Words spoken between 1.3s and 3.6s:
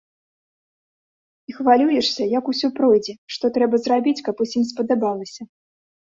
І хвалюешся, як усё пройдзе, што